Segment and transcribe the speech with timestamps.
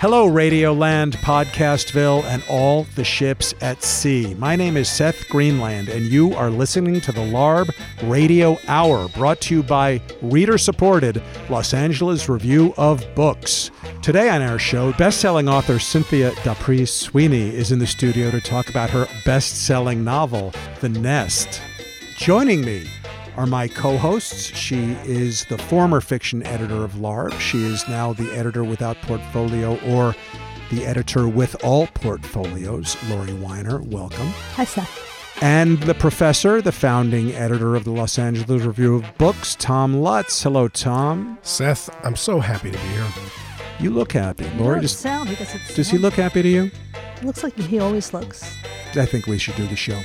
[0.00, 4.32] Hello, Radioland, Podcastville, and all the ships at sea.
[4.34, 7.70] My name is Seth Greenland, and you are listening to the LARB
[8.04, 13.72] Radio Hour, brought to you by reader supported Los Angeles Review of Books.
[14.00, 18.40] Today on our show, best selling author Cynthia D'Aprix Sweeney is in the studio to
[18.40, 21.60] talk about her best selling novel, The Nest.
[22.16, 22.88] Joining me
[23.38, 24.46] are my co hosts.
[24.56, 27.38] She is the former fiction editor of LARB.
[27.38, 30.16] She is now the editor without portfolio or
[30.72, 32.96] the editor with all portfolios.
[33.08, 34.26] Laurie Winer, welcome.
[34.56, 35.04] Hi, Seth.
[35.40, 40.42] And the professor, the founding editor of the Los Angeles Review of Books, Tom Lutz.
[40.42, 41.38] Hello, Tom.
[41.42, 43.06] Seth, I'm so happy to be here.
[43.78, 44.46] You look happy.
[44.46, 45.28] You Laurie, does does, sound.
[45.28, 46.70] He doesn't he look happy to you?
[47.22, 48.56] Looks like he always looks.
[48.96, 50.00] I think we should do the show.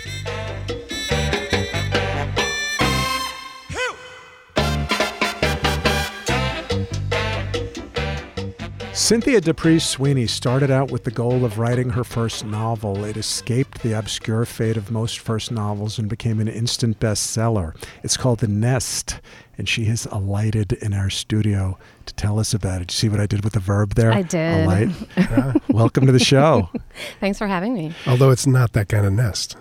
[9.03, 13.03] Cynthia D'Aprix Sweeney started out with the goal of writing her first novel.
[13.03, 17.75] It escaped the obscure fate of most first novels and became an instant bestseller.
[18.01, 19.19] It's called The Nest,
[19.57, 22.93] and she has alighted in our studio to tell us about it.
[22.93, 24.13] You see what I did with the verb there?
[24.13, 24.63] I did.
[24.63, 25.61] Alight.
[25.67, 26.69] Welcome to the show.
[27.19, 27.93] Thanks for having me.
[28.07, 29.57] Although it's not that kind of nest.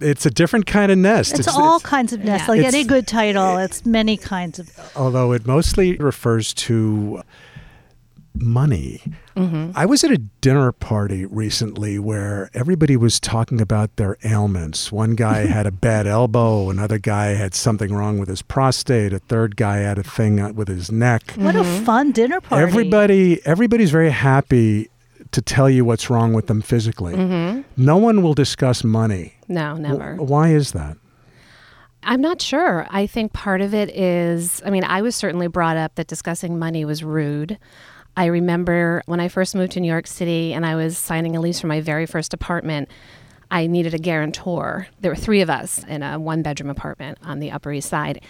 [0.00, 1.38] It's a different kind of nest.
[1.38, 2.46] It's, all kinds of nests.
[2.46, 2.50] Yeah.
[2.50, 4.70] Like It's- any good title, it's many kinds of.
[4.96, 7.22] although it mostly refers to
[8.42, 9.02] money.
[9.36, 9.72] Mm-hmm.
[9.74, 14.90] I was at a dinner party recently where everybody was talking about their ailments.
[14.90, 19.18] One guy had a bad elbow, another guy had something wrong with his prostate, a
[19.18, 21.32] third guy had a thing with his neck.
[21.36, 22.62] What a fun dinner party!
[22.62, 24.88] Everybody everybody's very happy
[25.32, 27.14] to tell you what's wrong with them physically.
[27.14, 27.62] Mm-hmm.
[27.76, 29.34] No one will discuss money.
[29.48, 30.12] No, never.
[30.12, 30.96] W- Why is that?
[32.02, 32.86] I'm not sure.
[32.90, 36.56] I think part of it is, I mean, I was certainly brought up that discussing
[36.58, 37.58] money was rude.
[38.16, 41.40] I remember when I first moved to New York City and I was signing a
[41.40, 42.88] lease for my very first apartment,
[43.50, 44.88] I needed a guarantor.
[45.00, 48.22] There were three of us in a one bedroom apartment on the Upper East Side.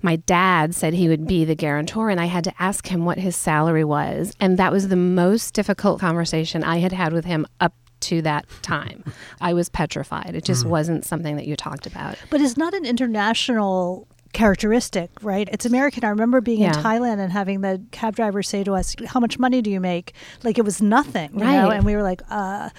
[0.00, 3.18] My dad said he would be the guarantor, and I had to ask him what
[3.18, 4.34] his salary was.
[4.40, 8.46] And that was the most difficult conversation I had had with him up to that
[8.62, 9.04] time.
[9.40, 10.34] I was petrified.
[10.34, 10.70] It just mm.
[10.70, 12.16] wasn't something that you talked about.
[12.30, 15.48] But it's not an international characteristic, right?
[15.52, 16.04] It's American.
[16.04, 19.38] I remember being in Thailand and having the cab driver say to us, "How much
[19.38, 21.68] money do you make?" Like it was nothing, you know?
[21.68, 21.76] Right.
[21.76, 22.70] And we were like, "Uh."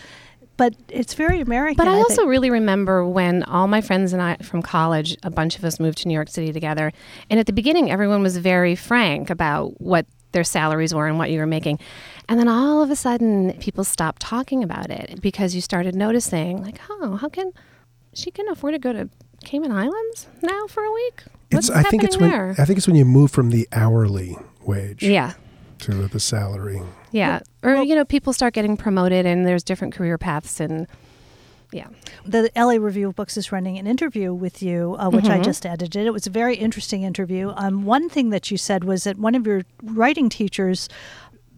[0.56, 1.78] But it's very American.
[1.78, 2.10] But I think.
[2.10, 5.80] also really remember when all my friends and I from college, a bunch of us
[5.80, 6.92] moved to New York City together.
[7.32, 11.32] And at the beginning, everyone was very frank about what their salaries were and what
[11.32, 11.80] you were making.
[12.30, 16.62] And then all of a sudden, people stopped talking about it because you started noticing,
[16.62, 17.52] like, oh, how can
[18.14, 19.10] she can afford to go to
[19.44, 21.24] Cayman Islands now for a week?
[21.56, 22.56] What's It's I think it's when there?
[22.58, 25.34] I think it's when you move from the hourly wage yeah.
[25.80, 26.82] to the salary.
[27.12, 27.42] Yeah.
[27.62, 30.88] Or, you know, people start getting promoted and there's different career paths and,
[31.72, 31.88] yeah.
[32.26, 35.44] the LA Review of Books is running an interview with you, uh, which I Mhm.
[35.44, 36.06] just edited.
[36.06, 37.52] It was a very interesting interview.
[37.56, 40.88] Um, one thing that you said was that one of your writing teachers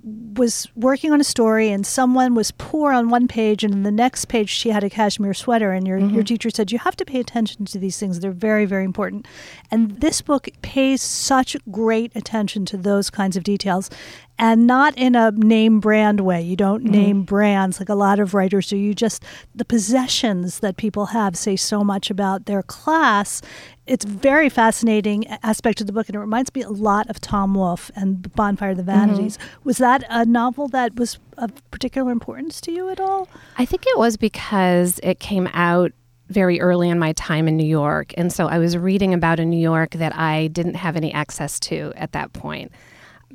[0.06, 3.92] was working on a story and someone was poor on one page and in the
[3.92, 6.22] next page she had a cashmere sweater and your, your mm-hmm.
[6.22, 8.20] teacher said you have to pay attention to these things.
[8.20, 9.28] They're very very important.
[9.72, 13.90] And this book pays such great attention to those kinds of details
[14.38, 16.42] and not in a name brand way.
[16.42, 16.92] You don't mm-hmm.
[16.92, 18.78] name brands like a lot of writers do.
[18.78, 19.24] You just
[19.56, 23.42] the possessions that people have say so much about their class
[23.88, 27.54] it's very fascinating aspect of the book and it reminds me a lot of tom
[27.54, 29.08] wolfe and bonfire of the mm-hmm.
[29.08, 29.38] vanities.
[29.64, 33.28] Was that a novel that was of particular importance to you at all?
[33.58, 35.92] I think it was because it came out
[36.30, 38.14] very early in my time in New York.
[38.18, 41.60] And so I was reading about a New York that I didn't have any access
[41.62, 42.72] to at that point,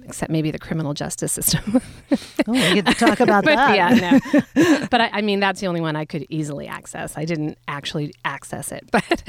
[0.05, 1.81] except maybe the criminal justice system.
[2.13, 4.21] oh we get to talk about but that yeah,
[4.55, 4.87] no.
[4.91, 7.17] but I, I mean, that's the only one I could easily access.
[7.17, 8.89] I didn't actually access it.
[8.93, 9.23] But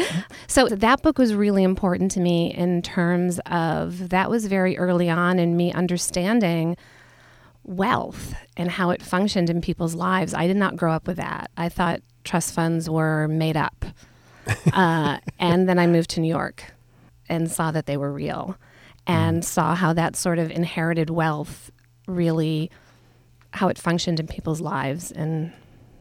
[0.48, 5.10] so that book was really important to me in terms of that was very early
[5.10, 6.78] on in me understanding
[7.64, 10.34] wealth and how it functioned in people's lives.
[10.34, 11.52] I did not grow up with that.
[11.58, 13.86] I thought trust funds were made up.
[14.74, 16.74] Uh, and then I moved to New York
[17.30, 18.58] and saw that they were real
[19.08, 21.72] and saw how that sort of inherited wealth
[22.08, 22.70] really
[23.54, 25.52] how it functioned in people's lives and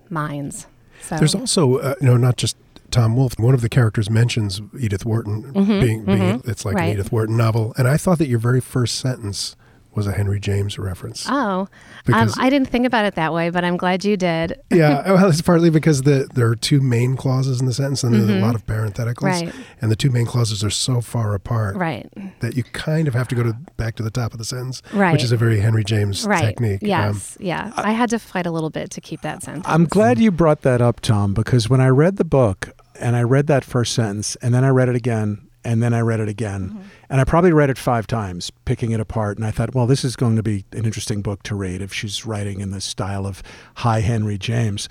[0.08, 0.66] minds.
[1.02, 2.56] So There's also uh, you know not just
[2.90, 3.38] Tom Wolfe.
[3.38, 6.48] One of the characters mentions Edith Wharton Mhm, being, being mhm.
[6.48, 6.86] it's like Right.
[6.88, 9.56] an Edith Wharton novel, and I thought that your very first sentence
[9.94, 11.26] was a Henry James reference.
[11.28, 11.68] Oh,
[12.12, 14.58] um, I didn't think about it that way, but I'm glad you did.
[14.70, 18.14] yeah, well, it's partly because the there are two main clauses in the sentence, and
[18.14, 19.46] there's a lot of parentheticals, Mm-hmm.
[19.46, 19.54] Right.
[19.80, 22.08] and the two main clauses are so far apart Right.
[22.40, 24.82] that you kind of have to go to back to the top of the sentence,
[24.92, 25.12] Right.
[25.12, 26.44] which is a very Henry James Right.
[26.44, 26.82] technique.
[26.82, 27.36] Um, Yes.
[27.40, 27.72] yeah.
[27.76, 29.66] I had to fight a little bit to keep that sentence.
[29.68, 32.70] I'm glad you brought that up, Tom, because when I read the book
[33.00, 36.00] and I read that first sentence and then I read it again and then I
[36.00, 36.78] read it again
[37.10, 39.36] and I probably read it five times, picking it apart.
[39.36, 41.92] And I thought, well, this is going to be an interesting book to read if
[41.92, 43.42] she's writing in the style of
[43.74, 44.88] High Henry James.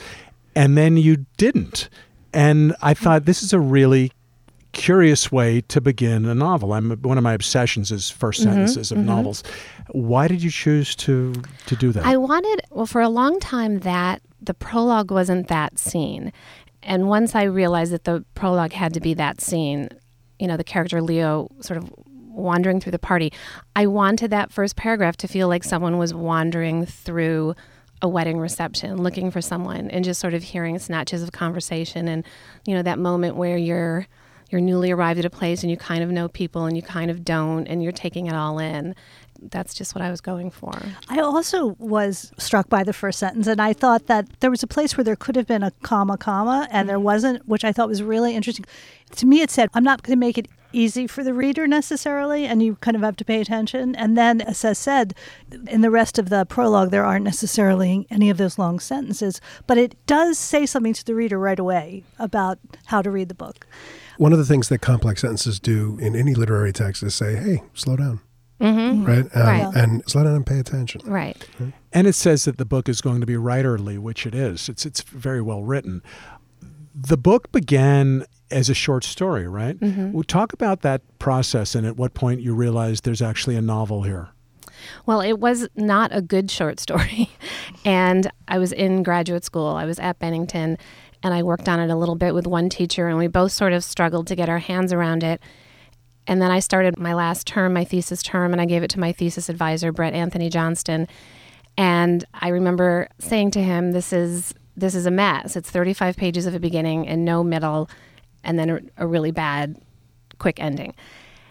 [0.54, 1.88] And then you didn't.
[2.34, 4.12] And I thought this is a really
[4.74, 6.74] curious way to begin a novel.
[6.74, 9.08] I'm one of my obsessions is 1st mm-hmm, sentences of mm-hmm.
[9.08, 9.44] novels.
[9.92, 11.34] Why did you choose to
[11.66, 12.06] to do that?
[12.06, 16.32] I wanted, well, for a long time, that the prologue wasn't that scene.
[16.84, 19.90] And once I realized that the prologue had to be that scene,
[20.38, 21.92] you know, the character Leo sort of
[22.40, 23.32] wandering through the party,
[23.76, 27.56] I wanted that first paragraph to feel like someone was wandering through
[28.02, 32.26] a wedding reception, looking for someone, and just sort of hearing snatches of conversation and,
[32.66, 34.08] you know, that moment where you're
[34.50, 37.12] you're newly arrived at a place and you kind of know people and you kind
[37.12, 38.96] of don't and you're taking it all in.
[39.42, 40.74] That's just what I was going for.
[41.10, 44.68] I also was struck by the first sentence, and I thought that there was a
[44.68, 47.06] place where there could have been a comma, comma, and there mm-hmm.
[47.06, 48.66] wasn't, which I thought was really interesting.
[49.16, 52.46] To me, it said, I'm not going to make it easy for the reader necessarily,
[52.46, 53.96] and you kind of have to pay attention.
[53.96, 55.16] And then, as I said,
[55.68, 59.78] in the rest of the prologue, there aren't necessarily any of those long sentences, but
[59.78, 63.66] it does say something to the reader right away about how to read the book.
[64.18, 67.64] One of the things that complex sentences do in any literary text is say, "Hey,
[67.74, 68.20] slow down,"
[68.60, 69.06] Mm-hmm.
[69.06, 69.36] right?
[69.36, 69.76] Um, Right.
[69.76, 71.02] And slow down and pay attention.
[71.06, 71.48] Right.
[71.94, 74.70] And it says that the book is going to be writerly, which it is.
[74.70, 76.04] It's it's very well written.
[76.94, 79.80] The book began as a short story, right?
[79.80, 80.12] Mm-hmm.
[80.12, 84.04] We'll talk about that process and at what point you realized there's actually a novel
[84.04, 84.30] here.
[85.06, 87.30] Well, it was not a good short story.
[87.86, 89.68] and I was in graduate school.
[89.68, 90.78] I was at Bennington
[91.22, 93.74] and I worked on it a little bit with one teacher and we both sort
[93.74, 95.42] of struggled to get our hands around it.
[96.30, 99.00] And then I started my last term, my thesis term, and I gave it to
[99.00, 101.08] my thesis advisor, Bret Anthony Johnston.
[101.76, 105.56] And I remember saying to him, "This is this is a mess.
[105.56, 107.90] It's 35 pages of a beginning and no middle,
[108.44, 109.82] and then a, a really bad,
[110.38, 110.94] quick ending.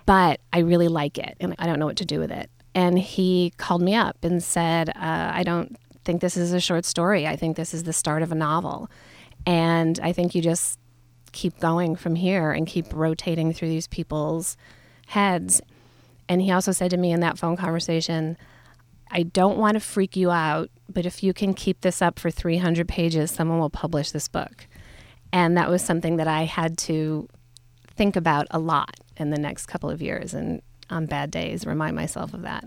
[0.07, 3.01] But I really like it, and I don't know what to do with it." And
[3.01, 7.27] he called me up and said, uh, "I don't think this is a short story.
[7.27, 8.89] I think this is the start of a novel,
[9.45, 10.79] and I think you just
[11.33, 14.57] keep going from here and keep rotating through these people's
[15.09, 15.61] heads."
[16.29, 18.37] And he also said to me in that phone conversation,
[19.11, 22.31] I don't want to freak you out, but if you can keep this up for
[22.31, 24.67] 300 pages, someone will publish this book.
[25.33, 27.29] And that was something that I had to
[27.97, 31.97] think about a lot in the next couple of years and on bad days remind
[31.97, 32.65] myself of that.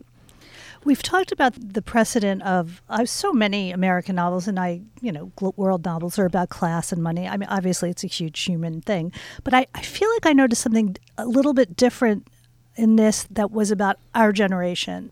[0.83, 5.31] We've talked about the precedent of uh, so many American novels, and I, you know,
[5.37, 7.27] gl- world novels are about class and money.
[7.27, 9.11] I mean, obviously, it's a huge human thing,
[9.43, 12.27] but I, I feel like I noticed something a little bit different
[12.75, 15.11] in this that was about our generation.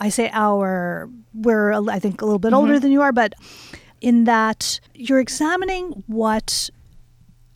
[0.00, 3.34] I say our, we're, I think, a little bit older than you are, but
[4.00, 6.70] in that you're examining what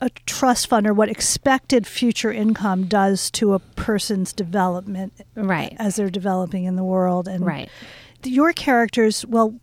[0.05, 5.73] a trust fund or what expected future income does to a person's development Right.
[5.79, 7.69] as they're developing in the world and Right.
[8.23, 9.55] your characters well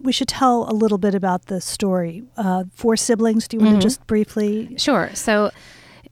[0.00, 3.76] we should tell a little bit about the story uh, four siblings do you want
[3.76, 5.10] to just briefly Sure.
[5.14, 5.50] So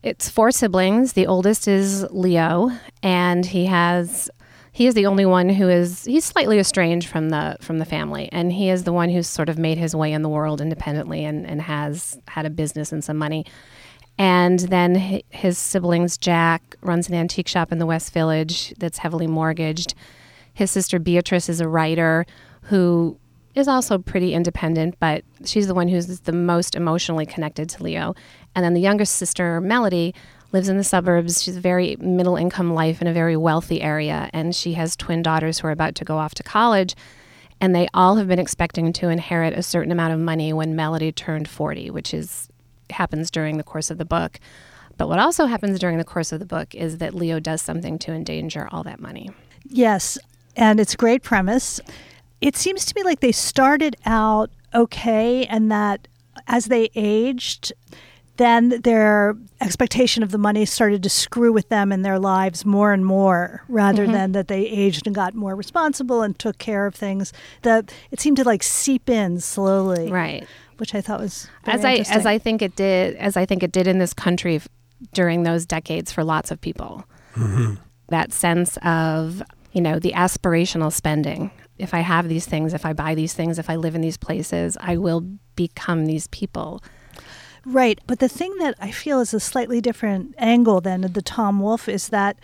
[0.02, 1.12] it's four siblings.
[1.12, 2.70] The oldest is Leo,
[3.02, 4.30] and he has
[4.72, 8.28] he is the only one who is he's slightly estranged from the from the family,
[8.32, 11.24] and he is the one who's sort of made his way in the world independently
[11.24, 13.44] and, and has had a business and some money.
[14.18, 19.26] And then his siblings, Jack runs an antique shop in the West Village that's heavily
[19.26, 19.94] mortgaged.
[20.52, 22.26] His sister Beatrice is a writer
[22.62, 23.18] who
[23.54, 28.14] is also pretty independent, but she's the one who's the most emotionally connected to Leo.
[28.54, 30.14] And then the youngest sister, Melody,
[30.52, 31.42] lives in the suburbs.
[31.42, 35.22] She's a very middle income life in a very wealthy area, and she has twin
[35.22, 36.94] daughters who are about to go off to college.
[37.60, 41.12] And they all have been expecting to inherit a certain amount of money when Melody
[41.12, 42.48] turned 40, which is
[42.88, 44.40] happens during the course of the book.
[44.96, 47.98] But what also happens during the course of the book is that Leo does something
[48.00, 49.30] to endanger all that money.
[49.64, 50.18] yes
[50.56, 51.80] and it's a great premise
[52.40, 56.08] it seems to me like they started out okay and that
[56.46, 57.72] as they aged
[58.40, 62.92] then their expectation of the money started to screw with them in their lives more
[62.92, 64.12] and more rather mm-hmm.
[64.12, 67.32] than that they aged and got more responsible and took care of things
[67.62, 70.46] that it seemed to like seep in slowly Right.
[70.78, 72.26] which i thought was very as I as.
[72.26, 74.68] I think it did as I think it did in this country f-
[75.12, 77.04] during those decades for lots of people.
[77.34, 77.74] Mm-hmm.
[78.08, 79.42] That sense of
[79.72, 81.50] you know, the aspirational spending.
[81.78, 84.16] If I have these things, if I buy these things, if I live in these
[84.16, 85.22] places, I will
[85.56, 86.82] become these people.
[87.64, 88.00] Right.
[88.06, 91.88] But the thing that I feel is a slightly different angle than the Tom Wolfe
[91.88, 92.38] is that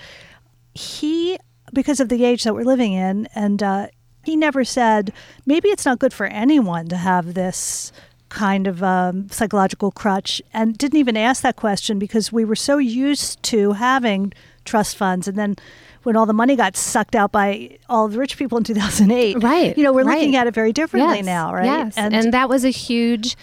[0.74, 1.38] he,
[1.72, 3.86] because of the age that we're living in, and uh,
[4.24, 5.12] he never said,
[5.46, 7.92] maybe it's not good for anyone to have this
[8.28, 12.78] kind of um, psychological crutch, and didn't even ask that question because we were so
[12.78, 14.32] used to having
[14.64, 15.28] trust funds.
[15.28, 15.56] And then
[16.02, 19.76] when all the money got sucked out by all the rich people in 2008, Right,
[19.78, 20.18] You know, we're right.
[20.18, 21.64] looking at it very differently Yes, now, right?
[21.64, 23.36] Yes, and, that was a huge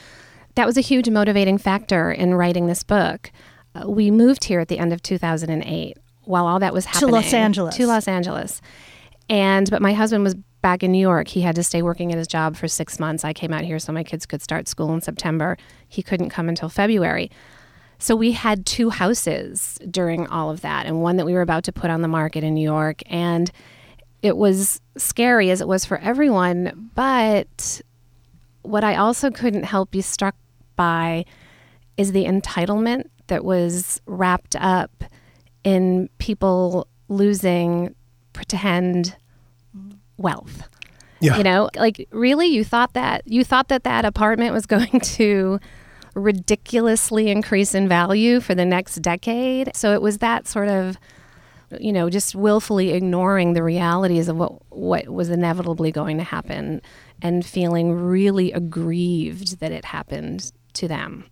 [0.55, 3.31] that was a huge motivating factor in writing this book.
[3.75, 7.15] Uh, we moved here at the end of 2008 while all that was happening To
[7.15, 7.75] Los Angeles.
[7.75, 8.61] To Los Angeles,
[9.29, 11.27] and but my husband was back in New York.
[11.27, 13.25] He had to stay working at his job for six months.
[13.25, 15.57] I came out here so my kids could start school in September.
[15.89, 17.29] He couldn't come until February.
[17.99, 21.63] So we had two houses during all of that, and one that we were about
[21.65, 23.01] to put on the market in New York.
[23.05, 23.51] And
[24.21, 26.91] it was scary as it was for everyone.
[26.95, 27.81] But
[28.61, 30.35] what I also couldn't help be struck
[30.75, 31.25] by
[31.97, 35.03] is the entitlement that was wrapped up
[35.63, 37.95] in people losing
[38.33, 39.15] pretend
[40.17, 40.67] wealth.
[41.19, 41.37] Yeah.
[41.37, 45.59] You know, like really you thought that you thought that that apartment was going to
[46.15, 49.75] ridiculously increase in value for the next decade.
[49.75, 50.97] So it was that sort of
[51.79, 56.81] you know, just willfully ignoring the realities of what what was inevitably going to happen
[57.21, 61.25] and feeling really aggrieved that it happened to them.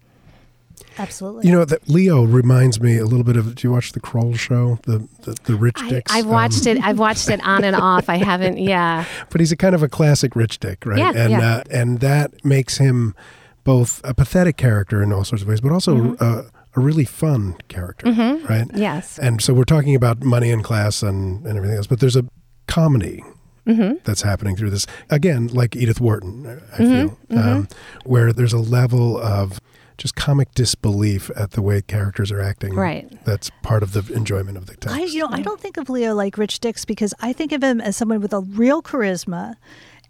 [0.98, 1.48] Absolutely.
[1.48, 3.56] You know that Leo reminds me a little bit of.
[3.56, 6.12] Do you watch the Kroll show, the the, the Rich I, Dicks?
[6.14, 6.84] I've Um, watched it.
[6.84, 8.10] I've watched it on and off.
[8.10, 8.58] I haven't.
[8.72, 9.06] Yeah.
[9.30, 10.98] but he's a kind of a classic rich dick, right?
[11.00, 11.40] Yeah, and yeah.
[11.58, 13.16] Uh, and that makes him
[13.64, 16.24] both a pathetic character in all sorts of ways, but also Mm-hmm.
[16.24, 16.46] a,
[16.76, 18.12] a really fun character,
[18.50, 18.66] right?
[18.74, 19.18] Yes.
[19.20, 22.26] And so we're talking about money and class and, and everything else, but there's a
[22.68, 23.24] comedy
[23.68, 23.98] Mm-hmm.
[24.04, 24.88] that's happening through this.
[25.10, 27.38] Again, like Edith Wharton, I I feel, Mm-hmm.
[27.38, 27.68] Um,
[28.06, 29.60] where there's a level of
[29.98, 32.74] just comic disbelief at the way characters are acting.
[32.74, 33.08] Right.
[33.24, 34.98] That's part of the enjoyment of the text.
[34.98, 37.64] I, you know, I don't think of Leo like Rich Dicks because I think of
[37.64, 39.56] him as someone with a real charisma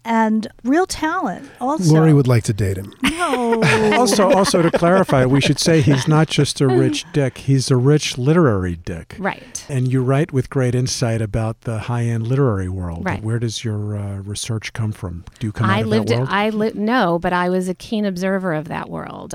[0.04, 1.48] and real talent.
[1.60, 2.92] Also, Laurie would like to date him.
[3.02, 3.62] no.
[4.02, 7.76] Also, also to clarify, we should say he's not just a rich dick; he's a
[7.76, 9.14] rich literary dick.
[9.18, 9.64] Right.
[9.68, 13.04] And you write with great insight about the high-end literary world.
[13.04, 13.22] Right.
[13.22, 15.24] Where does your uh, research come from?
[15.38, 16.18] Do you come out I of lived that it.
[16.18, 16.28] world?
[16.30, 19.34] I li- no, but I was a keen observer of that world.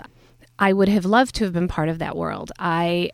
[0.59, 2.51] I would have loved to have been part of that world.
[2.59, 3.12] I,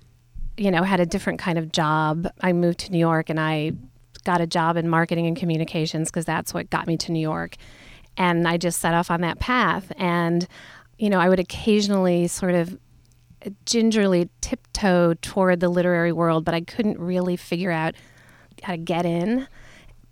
[0.58, 2.28] you know, had a different kind of job.
[2.42, 3.74] I moved to New York and I
[4.24, 7.56] got a job in marketing and communications because that's what got me to New York.
[8.18, 9.92] And I just set off on that path.
[9.98, 10.48] And,
[10.98, 12.78] you know, I would occasionally sort of
[13.66, 17.96] gingerly tiptoe toward the literary world, but I couldn't really figure out
[18.62, 19.48] how to get in.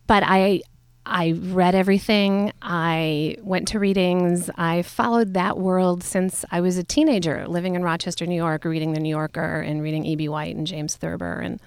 [0.07, 0.61] But I
[1.05, 2.53] I read everything.
[2.61, 4.51] I went to readings.
[4.55, 8.93] I followed that world since I was a teenager, living in Rochester, New York, reading
[8.93, 10.29] The New Yorker and reading E.B.
[10.29, 11.59] White and James Thurber and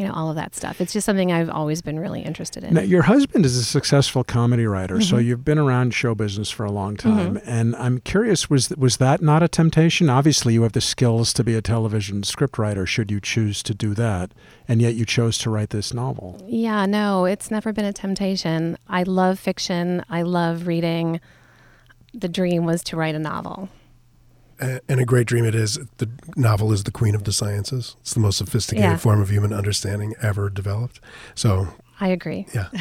[0.00, 0.80] you know all of that stuff.
[0.80, 2.72] It's just something I've always been really interested in.
[2.72, 5.26] Now, your husband is a successful comedy writer, so Mm-hmm.
[5.26, 7.38] you've been around show business for a long time.
[7.44, 10.08] And I'm curious was was that not a temptation?
[10.08, 13.92] Obviously, you have the skills to be a television scriptwriter, should you choose to do
[13.94, 14.32] that,
[14.66, 16.42] and yet you chose to write this novel.
[16.46, 18.78] Yeah, no, it's never been a temptation.
[18.88, 20.02] I love fiction.
[20.08, 21.20] I love reading.
[22.14, 23.68] The dream was to write a novel.
[24.60, 25.78] A- And a great dream it is.
[25.98, 27.96] The novel is the queen of the sciences.
[28.00, 28.96] It's the most sophisticated Yeah.
[28.96, 31.00] form of human understanding ever developed.
[31.34, 31.68] So,
[32.00, 32.46] I agree.
[32.54, 32.68] yeah.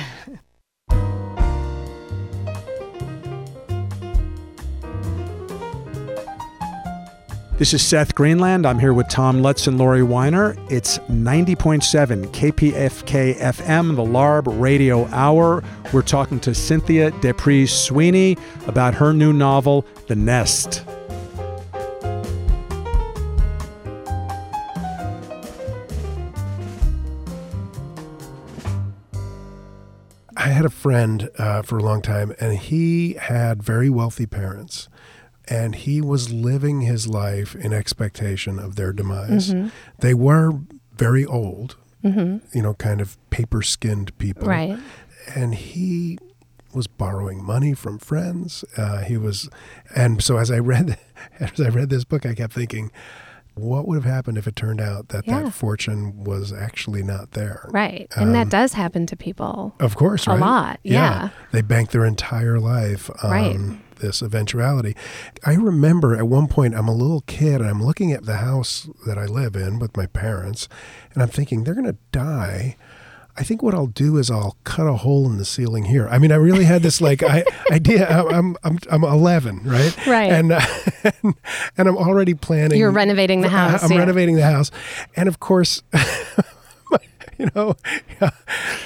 [7.57, 8.65] This is Seth Greenland.
[8.65, 10.57] I'm here with Tom Lutz and Laurie Winer.
[10.71, 15.61] It's 90.7 KPFK FM, the LARB Radio Hour.
[15.91, 20.85] We're talking to Cynthia D'Aprix Sweeney about her new novel, The Nest.
[30.59, 34.89] Had a friend uh, for a long time, and he had very wealthy parents,
[35.47, 39.53] and he was living his life in expectation of their demise.
[39.99, 40.59] They were
[40.93, 41.77] very old,
[42.51, 44.49] you know, kind of paper skinned people.
[44.49, 44.77] Right.
[45.33, 46.17] And he
[46.73, 48.65] was borrowing money from friends.
[48.75, 49.49] Uh, he was,
[49.95, 50.97] and so as I read,
[51.39, 52.91] as I read this book, I kept thinking,
[53.59, 55.43] what would have happened if it turned out that Yeah.
[55.43, 57.67] that fortune was actually not there?
[57.71, 58.07] Right.
[58.15, 59.75] And that um, does happen to people.
[59.79, 60.39] Of course, A right?
[60.39, 61.29] lot, yeah.
[61.51, 63.59] They bank their entire life on Right.
[63.99, 64.95] this eventuality.
[65.45, 68.87] I remember at one point, I'm a little kid and I'm looking at the house
[69.05, 70.67] that I live in with my parents,
[71.13, 72.75] and I'm thinking, they're going to die.
[73.39, 76.09] I think what I'll do is I'll cut a hole in the ceiling here.
[76.09, 78.05] I mean, I really had this like I, idea.
[78.05, 79.95] I'm I'm I'm 11, right?
[80.05, 80.29] Right.
[80.29, 80.61] And uh,
[81.77, 82.77] and I'm already planning.
[82.77, 83.81] You're renovating the house.
[83.81, 83.99] I'm yeah.
[83.99, 84.71] renovating the house,
[85.15, 85.81] and of course.
[87.43, 87.75] you know,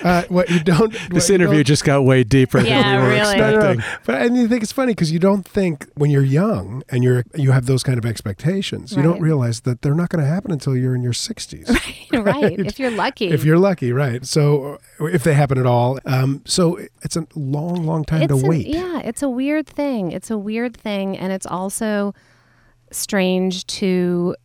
[0.03, 0.91] uh, what you don't.
[1.09, 3.37] This what interview don't- just got way deeper Yeah, than we were really.
[3.37, 3.79] no, no, expecting.
[3.79, 3.97] no.
[4.05, 7.03] But I mean, I think it's funny because you don't think when you're young and
[7.03, 10.29] you're you have those kind of expectations, you don't realize that they're not going to
[10.29, 11.67] happen until you're in your 60s.
[12.25, 12.59] right.
[12.59, 13.29] If you're lucky.
[13.29, 14.25] If you're lucky, right?
[14.25, 18.43] So, if they happen at all, um, so it's a long, long time to It's
[18.43, 18.67] an- wait.
[18.67, 20.11] yeah, it's a weird thing.
[20.11, 22.13] It's a weird thing, and it's also
[22.91, 24.35] strange to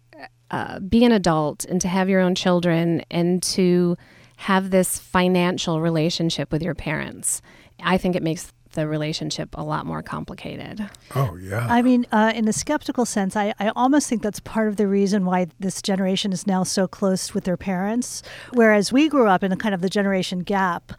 [0.50, 3.96] uh, be an adult and to have your own children and to
[4.36, 7.42] have this financial relationship with your parents.
[7.82, 10.88] I think it makes the relationship a lot more complicated.
[11.14, 11.66] Oh yeah.
[11.68, 14.86] I mean, uh, in a skeptical sense, I, I almost think that's part of the
[14.86, 18.22] reason why this generation is now so close with their parents.
[18.52, 20.92] Whereas we grew up in a kind of the generation gap.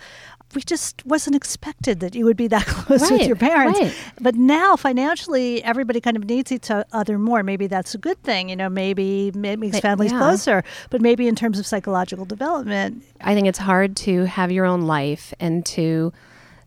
[0.56, 3.80] We just wasn't expected that you would be that close with your parents.
[3.80, 3.96] right.
[4.20, 7.44] But now, financially, everybody kind of needs each other more.
[7.44, 8.50] Maybe that's a good thing.
[8.50, 10.18] You know, maybe it makes But- families yeah.
[10.20, 10.64] closer.
[10.90, 14.82] But maybe in terms of psychological development, I think it's hard to have your own
[14.82, 16.12] life and to,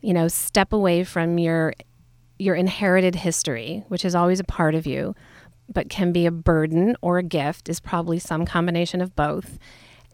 [0.01, 1.75] you know, step away from your
[2.39, 5.15] your inherited history, which is always a part of you,
[5.73, 9.59] but can be a burden or a gift is probably some combination of both.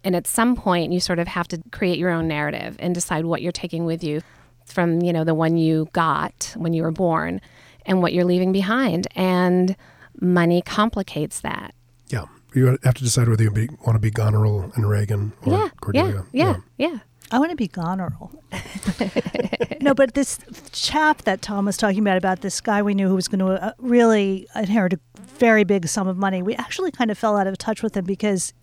[0.08, 3.26] And at some point you sort of have to create your own narrative and decide
[3.26, 4.22] what you're taking with you
[4.64, 7.42] from, you know, the one you got when you were born
[7.84, 9.06] and what you're leaving behind.
[9.14, 9.76] And
[10.18, 11.74] money complicates that.
[12.08, 12.24] yeah.
[12.54, 15.68] You have to decide whether you be, want to be Goneril and Regan or yeah,
[15.82, 16.24] Cordelia.
[16.32, 16.56] yeah.
[16.78, 16.88] Yeah.
[16.90, 16.98] Yeah.
[17.30, 18.32] I want to be Goneril.
[19.82, 20.38] no, but this
[20.72, 23.62] chap that Tom was talking about, about this guy we knew who was going to
[23.62, 25.00] uh, really inherit a
[25.38, 28.06] very big sum of money, we actually kind of fell out of touch with him
[28.06, 28.54] because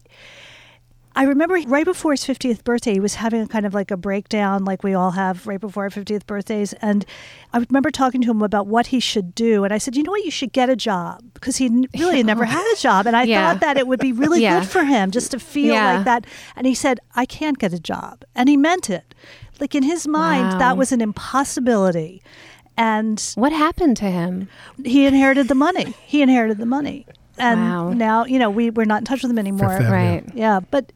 [1.18, 3.96] I remember right before his 50th birthday, he was having a kind of like a
[3.96, 6.74] breakdown, like we all have right before our 50th birthdays.
[6.82, 7.06] And
[7.54, 9.64] I remember talking to him about what he should do.
[9.64, 12.22] And I said, you know what, you should get a job because he n- really
[12.22, 13.08] never had a job.
[13.08, 13.52] And I Yeah.
[13.54, 14.60] thought that it would be really Yeah.
[14.60, 15.94] good for him just to feel Yeah.
[15.96, 16.26] like that.
[16.58, 18.26] And he said, I can't get a job.
[18.36, 19.16] And he meant it.
[19.62, 20.60] Like in his mind, Wow.
[20.60, 22.22] that was an impossibility.
[22.78, 24.50] And What happened to him?
[24.84, 25.94] he inherited the money.
[26.06, 27.06] He inherited the money.
[27.38, 27.90] And Wow.
[27.94, 29.70] now, you know, we, we're not in touch with him anymore.
[29.70, 29.94] Fifth Avenue.
[29.94, 30.24] Right.
[30.34, 30.92] Yeah, but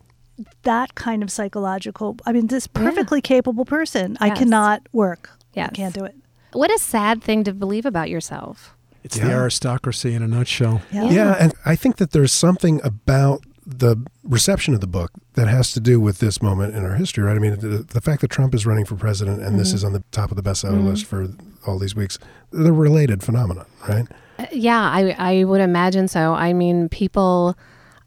[0.63, 5.30] that kind of psychological, I mean, this perfectly capable person, I cannot work.
[5.54, 5.69] Yes.
[5.71, 6.15] I can't do it.
[6.54, 8.75] What a sad thing to believe about yourself.
[9.04, 10.82] It's the aristocracy in a nutshell.
[10.91, 11.10] Yeah.
[11.10, 15.71] Yeah, and I think that there's something about the reception of the book that has
[15.73, 17.36] to do with this moment in our history, right?
[17.36, 19.93] I mean, the, the fact that Trump is running for president and this is on
[19.93, 21.28] the top of the bestseller list for
[21.65, 22.17] all these weeks,
[22.52, 24.08] they're related phenomena, right?
[24.38, 26.34] Uh, Yeah, I, I would imagine so.
[26.34, 27.56] I mean, people,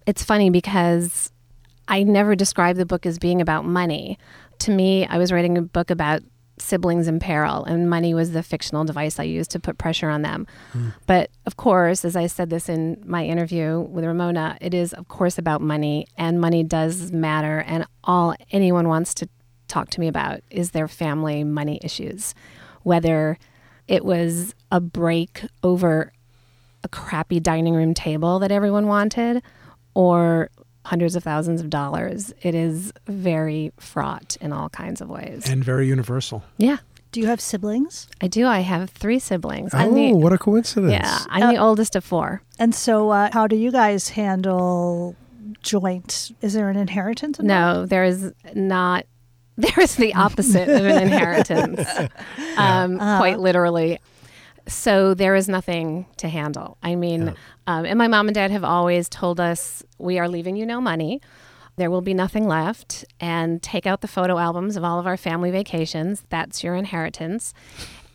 [0.07, 1.31] it's funny because
[1.93, 4.19] I never described the book as being about money.
[4.61, 6.23] To me, I was writing a book about
[6.59, 10.23] siblings in peril, and money was the fictional device I used to put pressure on
[10.23, 10.47] them.
[10.73, 10.89] Hmm.
[11.07, 15.09] But of course, as I said this in my interview with Ramona, it is, of
[15.09, 17.59] course, about money, and money does matter.
[17.67, 19.29] And all anyone wants to
[19.69, 22.35] talk to me about is their family money issues,
[22.85, 23.37] whether
[23.87, 26.11] it was a break over
[26.85, 29.43] a crappy dining room table that everyone wanted
[29.95, 30.49] or
[30.85, 32.33] hundreds of thousands of dollars.
[32.43, 35.49] It is very fraught in all kinds of ways.
[35.49, 36.43] And very universal.
[36.59, 36.79] yeah,
[37.13, 38.09] Do you have siblings?
[38.21, 38.47] I do.
[38.47, 39.73] I have three siblings.
[39.75, 40.93] Oh, the, what a coincidence.
[40.93, 42.43] yeah, I'm the oldest of four.
[42.59, 45.15] And so, uh, how do you guys handle
[45.63, 46.33] joint?
[46.41, 47.39] Is there an inheritance?
[47.39, 47.81] involved?
[47.81, 49.07] No, there is not.
[49.59, 51.87] There is the opposite of an inheritance,
[52.57, 54.01] um, quite literally.
[54.67, 56.79] So there is nothing to handle.
[56.83, 57.35] I mean,
[57.67, 60.81] um, and my mom and dad have always told us we are leaving you no
[60.81, 61.21] money.
[61.77, 65.17] There will be nothing left, and take out the photo albums of all of our
[65.17, 66.23] family vacations.
[66.29, 67.55] That's your inheritance.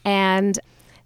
[0.06, 0.58] And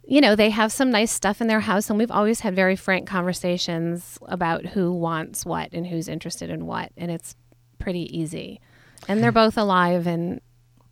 [0.03, 2.75] you know, they have some nice stuff in their house, and we've always had very
[2.75, 7.35] frank conversations about who wants what and who's interested in what, and it's
[7.79, 8.59] pretty easy.
[9.07, 10.41] And they're both alive and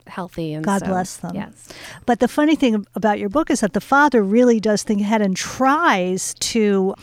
[0.10, 1.32] healthy, and God so- bless them.
[1.36, 1.70] Yes,
[2.06, 5.22] But the funny thing about your book is that the father really does think ahead
[5.22, 6.94] and tries to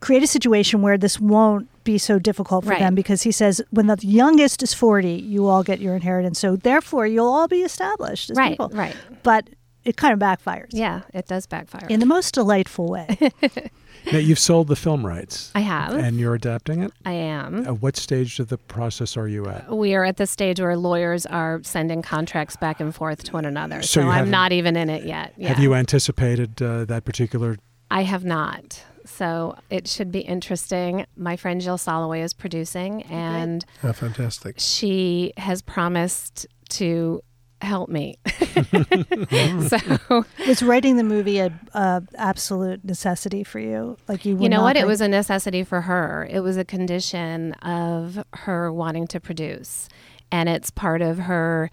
[0.00, 2.78] create a situation where this won't be so difficult for Right.
[2.80, 6.38] them because he says when the youngest is 40, you all get your inheritance.
[6.38, 8.70] So therefore, you'll all be established as right, people.
[8.72, 8.94] right.
[9.22, 9.48] But
[9.84, 11.86] it kind of backfires Yeah, it does backfire.
[11.88, 13.16] in the most delightful way.
[14.12, 15.50] Now, you've sold the film rights.
[15.54, 15.92] I have.
[15.94, 16.92] And you're adapting it?
[17.04, 17.66] I am.
[17.66, 19.70] At what stage of the process are you at?
[19.70, 23.44] We are at the stage where lawyers are sending contracts back and forth to one
[23.44, 23.82] another.
[23.82, 25.34] So So, I'm haven't- not even in it yet.
[25.36, 25.48] Yeah.
[25.48, 27.58] Have you anticipated uh, that particular?
[27.90, 28.82] I have not.
[29.04, 31.04] So it should be interesting.
[31.16, 34.56] My friend Jill Soloway is producing, and Oh, fantastic.
[34.58, 37.20] she has promised to
[37.60, 38.18] help me.
[39.68, 39.78] so
[40.46, 43.96] Was writing the movie a, a absolute necessity for you?
[44.08, 44.76] Like you, you know not what?
[44.76, 46.26] It was a necessity for her.
[46.30, 49.88] It was a condition of her wanting to produce.
[50.32, 51.70] And it's part of her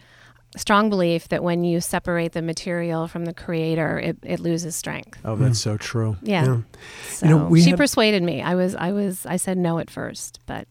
[0.56, 5.20] strong belief that when you separate the material from the creator, it, it loses strength.
[5.24, 5.72] Oh, that's hmm.
[5.72, 6.18] so true.
[6.22, 6.46] Yeah.
[6.46, 6.62] Yeah.
[7.10, 8.42] So You know, we she had- persuaded me.
[8.42, 10.68] I was I was I said no at first, but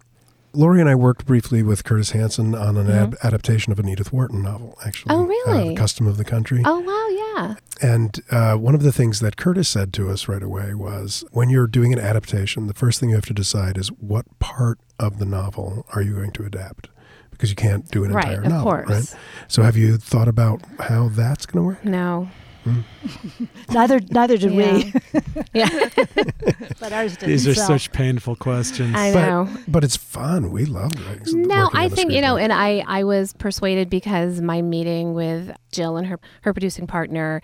[0.57, 4.13] Laurie and I worked briefly with Curtis Hanson on an ad- adaptation of an Edith
[4.13, 5.15] Wharton novel, actually.
[5.15, 5.21] Mm-hmm.
[5.21, 5.69] Oh, uh, really?
[5.71, 6.63] the Custom of the Country.
[6.65, 7.55] oh wow, yeah.
[7.83, 11.51] And uh, one of the things that Curtis said to us right away was when
[11.51, 15.19] you're doing an adaptation, the first thing you have to decide is what part of
[15.19, 16.89] the novel are you going to adapt?
[17.31, 18.89] Because you can't do an Right, entire of novel, course.
[18.89, 19.17] right?
[19.49, 21.85] So have you thought about how that's going to work?
[21.85, 22.31] No.
[22.67, 23.45] Hmm.
[23.71, 24.93] neither neither did we,
[25.55, 25.69] Yeah.
[26.81, 27.29] but ours didn't.
[27.29, 27.67] These are so.
[27.67, 28.95] such painful questions.
[28.97, 29.49] I But, know.
[29.69, 30.51] but it's fun.
[30.51, 31.33] We love it.
[31.33, 35.97] No, I think you know, and I I was persuaded because my meeting with Jill
[35.97, 37.41] and her her producing partner,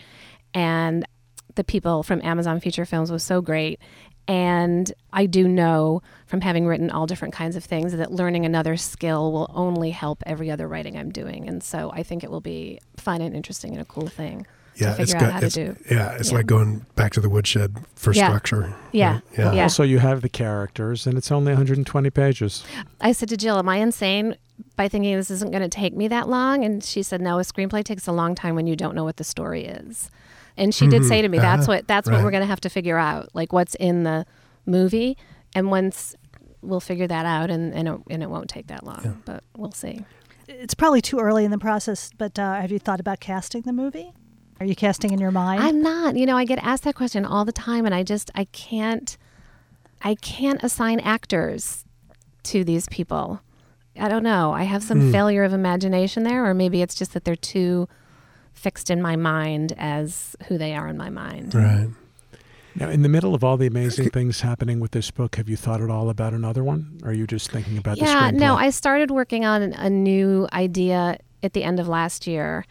[0.54, 1.06] and
[1.54, 3.80] the people from Amazon Feature Films was so great.
[4.28, 8.76] And I do know from having written all different kinds of things that learning another
[8.76, 11.48] skill will only help every other writing I'm doing.
[11.48, 14.94] And so I think it will be fun and interesting and a cool thing yeah,
[14.94, 15.76] to it's figure out got, how to do.
[15.90, 16.36] Yeah, it's Yeah.
[16.38, 18.26] like going back to the woodshed for Yeah.
[18.28, 18.74] structure.
[18.92, 19.12] Yeah.
[19.14, 19.22] right?
[19.38, 19.52] Yeah.
[19.54, 19.62] Yeah.
[19.64, 22.64] Also, you have the characters, and it's only 120 pages.
[23.00, 24.36] I said to Jill, Am I insane
[24.76, 26.64] by thinking this isn't going to take me that long?
[26.64, 29.16] And she said, No, a screenplay takes a long time when you don't know what
[29.16, 30.10] the story is.
[30.56, 31.78] And she did say to me, That's Uh-huh.
[31.78, 34.26] what that's what we're going to have to figure out, like what's in the
[34.66, 35.16] movie.
[35.54, 36.14] And once
[36.60, 39.72] we'll figure that out, and, and, it, and it won't take that long, but we'll
[39.72, 40.04] see.
[40.48, 43.72] It's probably too early in the process, but uh, have you thought about casting the
[43.72, 44.12] movie?
[44.62, 45.60] Are you casting in your mind?
[45.60, 46.16] I'm not.
[46.16, 49.18] You know, I get asked that question all the time, and I just I can't
[50.02, 51.84] I can't assign actors
[52.44, 53.40] to these people.
[53.98, 54.52] I don't know.
[54.52, 55.10] I have some hmm.
[55.10, 57.88] failure of imagination there, or maybe it's just that they're too
[58.52, 61.56] fixed in my mind as who they are in my mind.
[61.56, 61.88] Right.
[62.76, 65.56] Now, in the middle of all the amazing things happening with this book, have you
[65.56, 67.00] thought at all about another one?
[67.02, 70.46] Or are you just thinking about the Yeah, no, I started working on a new
[70.52, 72.64] idea at the end of last year,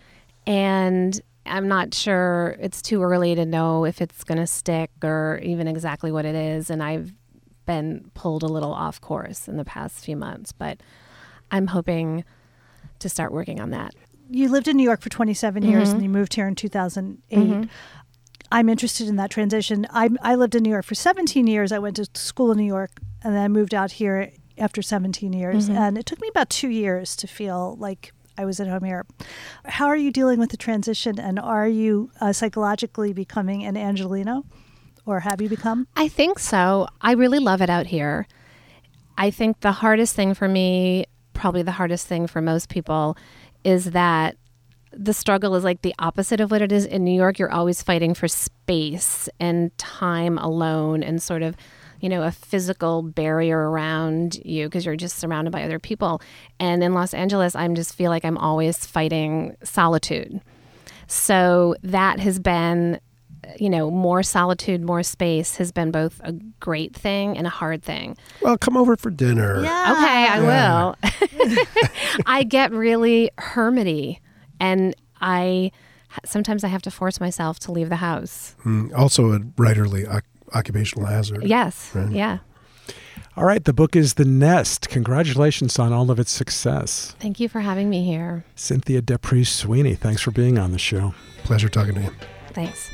[0.48, 2.56] and I'm not sure.
[2.60, 6.36] It's too early to know if it's going to stick or even exactly what it
[6.36, 6.70] is.
[6.70, 7.14] And I've
[7.66, 10.82] been pulled a little off course in the past few months, but
[11.50, 12.24] I'm hoping
[13.00, 13.94] to start working on that.
[14.30, 15.96] you lived in New York for 27 years Mm-hmm.
[15.96, 17.70] and you moved here in 2008.
[18.54, 19.88] I'm interested in that transition.
[19.92, 21.72] I, I lived in New York for 17 years.
[21.72, 22.92] I went to school in New York
[23.24, 25.68] and then I moved out here after 17 years.
[25.70, 25.78] Mm-hmm.
[25.78, 29.06] And it took me about two years to feel like I was at home here.
[29.66, 31.20] How are you dealing with the transition?
[31.20, 34.44] And are you uh, psychologically becoming an Angeleno?
[35.06, 35.88] Or have you become?
[35.96, 36.88] I think so.
[37.02, 38.28] I really love it out here.
[39.18, 43.18] I think the hardest thing for me, probably the hardest thing for most people,
[43.64, 44.38] is that
[44.94, 47.40] the struggle is like the opposite of what it is in New York.
[47.40, 51.56] You're always fighting for space and time alone and sort of,
[52.02, 56.22] you know, a physical barrier around you because you're just surrounded by other people.
[56.60, 60.42] And in Los Angeles, I'm just feel like I'm always fighting solitude.
[61.08, 63.00] So that has been,
[63.60, 67.84] you know, more solitude, more space has been both a great thing and a hard
[67.84, 68.18] thing.
[68.42, 69.62] Well, come over for dinner.
[69.62, 69.94] Yeah.
[69.94, 70.94] Okay, I Yeah.
[71.52, 71.66] will.
[72.26, 74.20] I get really hermity
[74.60, 75.72] and I
[76.26, 78.56] sometimes I have to force myself to leave the house.
[78.66, 81.44] Mm, also a writerly oc- occupational hazard.
[81.44, 81.92] Yes.
[81.94, 82.12] Right.
[82.12, 82.40] Yeah.
[83.38, 84.90] All right, the book is The Nest.
[84.90, 87.16] Congratulations on all of its success.
[87.20, 88.44] Thank you for having me here.
[88.56, 91.14] Cynthia D'Aprix Sweeney, thanks for being on the show.
[91.44, 92.12] Pleasure talking to you.
[92.50, 92.92] Thanks.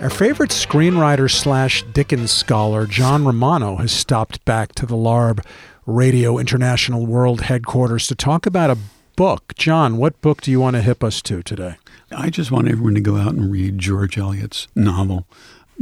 [0.00, 5.44] Our favorite screenwriter slash Dickens scholar, John Romano, has stopped back to the LARB
[5.86, 8.78] Radio International World Headquarters to talk about a
[9.16, 9.52] book.
[9.56, 11.74] John, what book do you want to hip us to today?
[12.16, 15.26] I just want everyone to go out and read George Eliot's novel,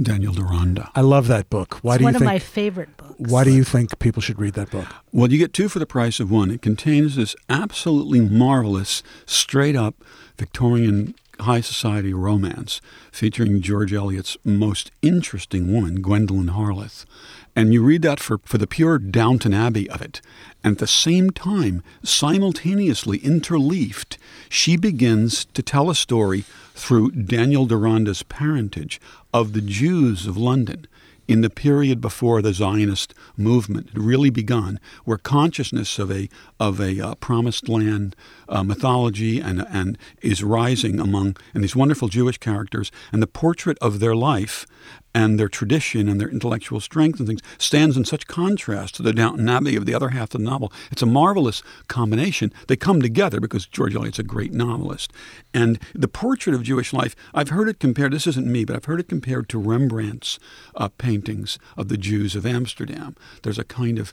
[0.01, 0.91] Daniel Deronda.
[0.95, 1.81] I love that book.
[1.83, 3.15] Why it's do you one of my favorite books.
[3.19, 4.87] why do you think people should read that book?
[5.13, 6.51] Well, you get two for the price of one.
[6.51, 9.97] It contains this absolutely marvelous, straight up
[10.39, 12.81] Victorian high society romance
[13.13, 17.05] featuring George Eliot's most interesting woman, Gwendolen Harleth.
[17.57, 20.21] And you read that for, for the pure Downton Abbey of it.
[20.63, 27.67] And at the same time, simultaneously interleafed, she begins to tell a story through Daniel
[27.67, 29.01] Deronda's parentage
[29.35, 30.87] of the Jews of London
[31.31, 36.81] in the period before the Zionist movement had really begun, where consciousness of a of
[36.81, 38.17] a uh, promised land
[38.49, 43.79] uh, mythology and and is rising among and these wonderful Jewish characters and the portrait
[43.81, 44.67] of their life
[45.15, 49.13] and their tradition and their intellectual strength and things stands in such contrast to the
[49.13, 50.73] Downton Abbey of the other half of the novel.
[50.91, 52.53] It's a marvelous combination.
[52.69, 55.13] They come together because George Eliot's a great novelist.
[55.53, 58.85] And the portrait of Jewish life, I've heard it compared, this isn't me, but I've
[58.85, 60.39] heard it compared to Rembrandt's
[60.75, 63.17] uh, paintings of the Jews of Amsterdam.
[63.43, 64.13] There's a kind of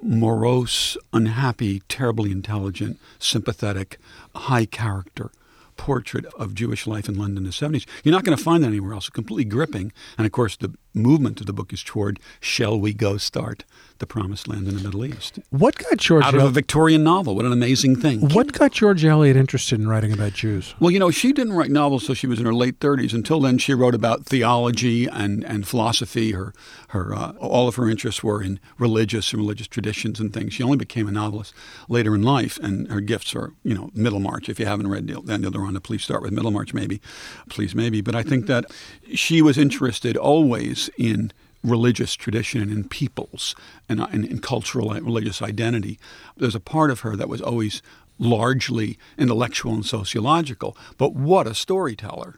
[0.00, 3.98] morose, unhappy, terribly intelligent, sympathetic,
[4.34, 5.30] high character
[5.78, 7.86] portrait of Jewish life in London in the 70s.
[8.04, 9.04] You're not going to find that anywhere else.
[9.04, 9.92] It's completely gripping.
[10.18, 13.64] And of course, the movement of the book is toward shall we go start
[13.98, 15.40] the promised land in the Middle East.
[15.50, 17.34] What got George Out of a Victorian novel.
[17.34, 18.20] What an amazing thing.
[18.28, 20.74] What got George Eliot interested in writing about Jews?
[20.78, 23.12] Well, you know, she didn't write novels until she was in her late 30s.
[23.12, 26.32] Until then, she wrote about theology and, and philosophy.
[26.32, 26.52] Her,
[26.88, 30.54] her, uh, all of her interests were in religious and religious traditions and things.
[30.54, 31.52] She only became a novelist
[31.88, 34.48] later in life, and her gifts are, you know, Middlemarch.
[34.48, 37.00] If you haven't read Daniel Deronda, please start with Middlemarch, maybe.
[37.48, 38.00] Please, maybe.
[38.00, 38.66] But I think that
[39.12, 41.32] she was interested always in
[41.64, 43.54] religious tradition and in peoples
[43.88, 45.98] and uh, in, in cultural and religious identity.
[46.36, 47.82] There's a part of her that was always
[48.18, 52.36] largely intellectual and sociological, but what a storyteller.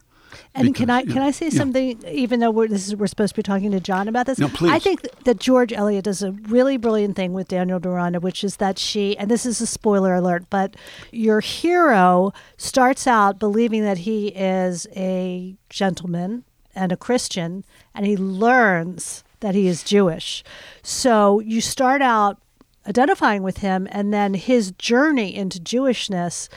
[0.55, 1.57] And because, can I can I say yeah.
[1.57, 2.01] something?
[2.07, 4.47] Even though we're this is, we're supposed to be talking to John about this, no,
[4.47, 4.71] please.
[4.71, 8.57] I think that George Eliot does a really brilliant thing with Daniel Deronda, which is
[8.57, 10.75] that she and this is a spoiler alert, but
[11.11, 18.17] your hero starts out believing that he is a gentleman and a Christian, and he
[18.17, 20.43] learns that he is Jewish.
[20.83, 22.41] So you start out
[22.87, 26.49] identifying with him, and then his journey into Jewishness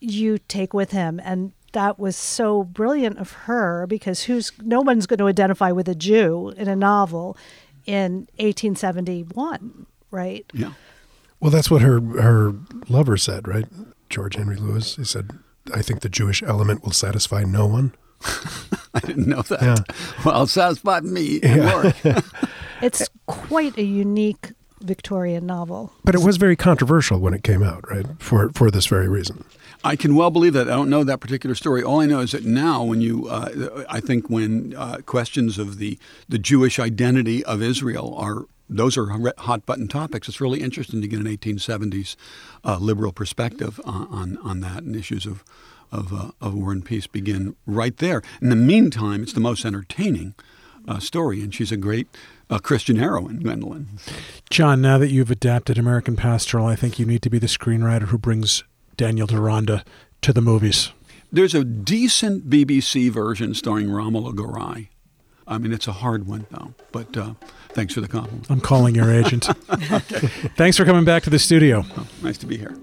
[0.00, 1.20] you take with him.
[1.22, 5.88] And that was so brilliant of her because who's no one's going to identify with
[5.88, 7.36] a Jew in a novel
[7.86, 10.44] in 1871, right?
[10.52, 10.72] Yeah.
[11.38, 12.54] Well, that's what her her
[12.88, 13.66] lover said, right?
[14.10, 14.96] George Henry Lewes.
[14.96, 15.30] He said,
[15.72, 17.94] "I think the Jewish element will satisfy no one."
[18.94, 19.62] I didn't know that.
[19.62, 20.24] Yeah.
[20.24, 21.40] Well, satisfied me.
[21.42, 21.92] Yeah.
[22.82, 25.92] it's quite a unique Victorian novel.
[26.04, 28.06] But it was very controversial when it came out, right?
[28.18, 29.44] For for this very reason.
[29.82, 30.68] I can well believe that.
[30.68, 31.82] I don't know that particular story.
[31.82, 35.78] All I know is that now, when you, uh, I think, when uh, questions of
[35.78, 40.28] the the Jewish identity of Israel are those are hot button topics.
[40.28, 42.14] It's really interesting to get an 1870s
[42.64, 45.42] uh, liberal perspective on, on, on that and issues of
[45.92, 48.22] of, uh, of War and Peace begin right there.
[48.40, 50.34] In the meantime, it's the most entertaining
[50.88, 52.08] uh, story, and she's a great
[52.48, 53.88] uh, Christian heroine, Gwendolen.
[54.50, 58.08] John, now that you've adapted American Pastoral, I think you need to be the screenwriter
[58.08, 58.64] who brings
[58.96, 59.84] Daniel Deronda
[60.22, 60.90] to the movies.
[61.32, 64.88] There's a decent BBC version starring Romola Garai.
[65.46, 67.34] I mean, it's a hard one, though, but uh,
[67.70, 68.46] thanks for the compliment.
[68.50, 69.48] I'm calling your agent.
[69.70, 70.26] okay.
[70.56, 71.84] Thanks for coming back to the studio.
[71.96, 72.76] Oh, nice to be here.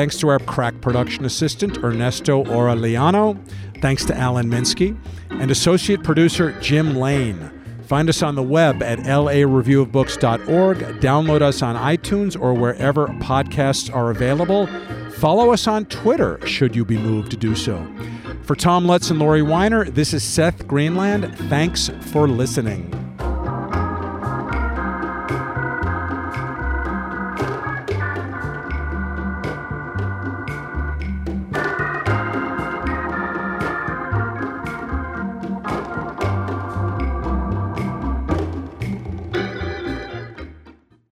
[0.00, 3.38] Thanks to our crack production assistant, Ernesto Orellano.
[3.82, 4.96] Thanks to Alan Minsky
[5.28, 7.50] and associate producer Jim Lane.
[7.82, 10.78] Find us on the web at lareviewofbooks.org.
[11.02, 14.66] Download us on iTunes or wherever podcasts are available.
[15.18, 17.86] Follow us on Twitter, should you be moved to do so.
[18.44, 21.36] For Tom Lutz and Laurie Winer, this is Seth Greenland.
[21.50, 22.99] Thanks for listening.